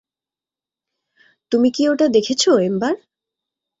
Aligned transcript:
তুমি 1.51 1.69
কি 1.75 1.83
ওটা 1.89 2.05
দেখেছো, 2.07 2.51
এম্বার? 2.61 2.93